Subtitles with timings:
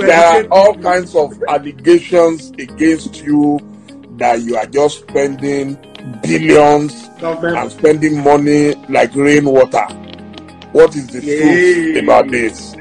[0.00, 0.90] to there are all people.
[0.90, 3.58] kinds of allegations against you
[4.16, 5.74] that you are just spending
[6.22, 9.84] billions Government and spending money like rainwater.
[10.72, 12.74] What is the truth about this?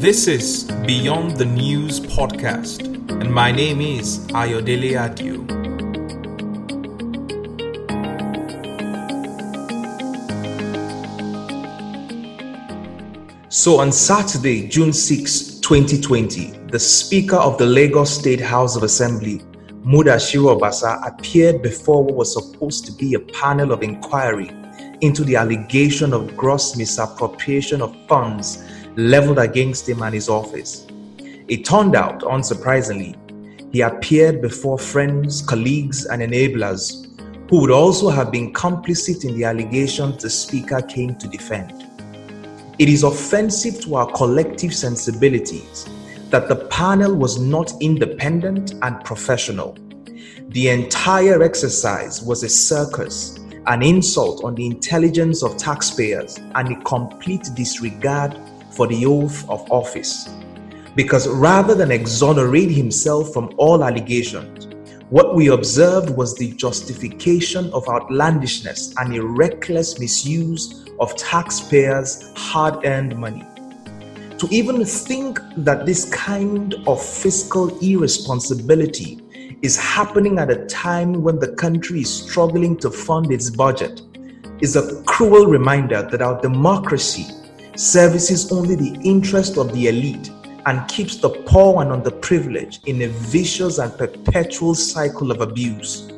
[0.00, 2.84] This is Beyond the News podcast,
[3.20, 5.65] and my name is Ayodele Adio.
[13.48, 19.38] So on Saturday, June 6, 2020, the Speaker of the Lagos State House of Assembly,
[19.84, 24.50] Mudashiru Obasa, appeared before what was supposed to be a panel of inquiry
[25.00, 28.64] into the allegation of gross misappropriation of funds
[28.96, 30.84] leveled against him and his office.
[31.20, 33.14] It turned out, unsurprisingly,
[33.72, 37.06] he appeared before friends, colleagues, and enablers
[37.48, 41.85] who would also have been complicit in the allegations the Speaker came to defend.
[42.78, 45.86] It is offensive to our collective sensibilities
[46.28, 49.78] that the panel was not independent and professional.
[50.48, 56.80] The entire exercise was a circus, an insult on the intelligence of taxpayers, and a
[56.82, 58.38] complete disregard
[58.72, 60.28] for the oath of office.
[60.94, 64.68] Because rather than exonerate himself from all allegations,
[65.08, 72.84] what we observed was the justification of outlandishness and a reckless misuse of taxpayers' hard
[72.84, 73.44] earned money.
[74.38, 79.20] To even think that this kind of fiscal irresponsibility
[79.62, 84.02] is happening at a time when the country is struggling to fund its budget
[84.60, 87.26] is a cruel reminder that our democracy
[87.74, 90.30] services only the interest of the elite
[90.66, 96.10] and keeps the poor and underprivileged in a vicious and perpetual cycle of abuse.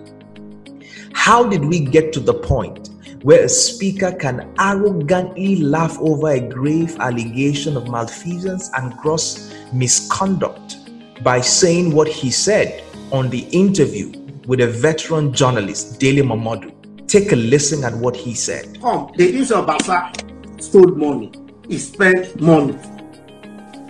[1.13, 2.91] How did we get to the point
[3.23, 10.77] where a speaker can arrogantly laugh over a grave allegation of malfeasance and gross misconduct
[11.23, 14.13] by saying what he said on the interview
[14.47, 16.73] with a veteran journalist, Dele Momodu?
[17.09, 18.81] Take a listen at what he said.
[18.81, 21.33] Come, the use of Basa stole money.
[21.69, 22.79] He spent money.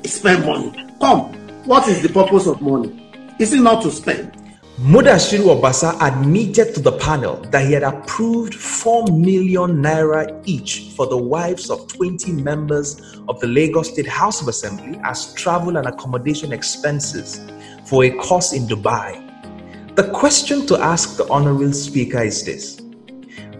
[0.02, 0.72] He spent money.
[1.00, 1.32] Come,
[1.66, 3.04] what is the purpose of money?
[3.38, 4.37] Is it not to spend?
[4.78, 11.04] Mudashiru Obasa admitted to the panel that he had approved 4 million naira each for
[11.08, 15.88] the wives of 20 members of the Lagos State House of Assembly as travel and
[15.88, 17.40] accommodation expenses
[17.86, 19.16] for a course in Dubai.
[19.96, 22.76] The question to ask the Honorable Speaker is this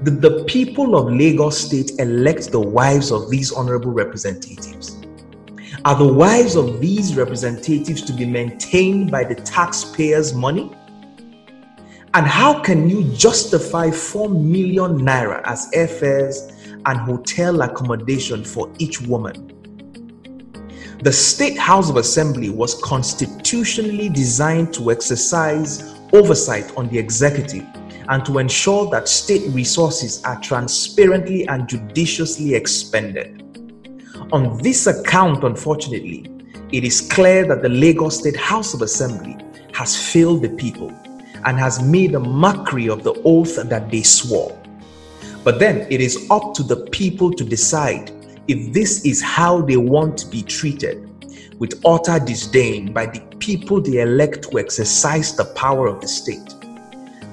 [0.05, 4.99] Did the people of Lagos State elect the wives of these honorable representatives?
[5.85, 10.71] Are the wives of these representatives to be maintained by the taxpayers' money?
[12.15, 16.55] And how can you justify 4 million naira as airfares
[16.87, 19.53] and hotel accommodation for each woman?
[21.03, 27.67] The State House of Assembly was constitutionally designed to exercise oversight on the executive
[28.09, 33.43] and to ensure that state resources are transparently and judiciously expended.
[34.33, 36.25] On this account, unfortunately,
[36.73, 39.37] it is clear that the Lagos State House of Assembly
[39.75, 40.91] has failed the people
[41.45, 44.57] and has made a mockery of the oath that they swore.
[45.45, 48.11] But then it is up to the people to decide
[48.49, 51.05] if this is how they want to be treated
[51.59, 56.55] with utter disdain by the people they elect to exercise the power of the state.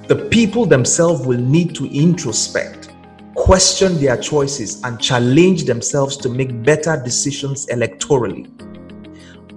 [0.07, 2.89] The people themselves will need to introspect,
[3.33, 8.49] question their choices, and challenge themselves to make better decisions electorally.